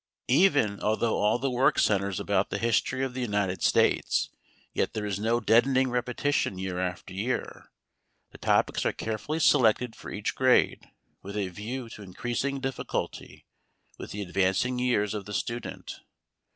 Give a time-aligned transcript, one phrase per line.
[0.29, 4.31] Even although all the work centers about the history of the United States,
[4.73, 7.67] yet there is no deadening repetition year after year.
[8.31, 10.89] The topics are carefully selected for each grade
[11.21, 13.45] with a view to increasing difficulty
[13.99, 15.99] with the advancing years of the student.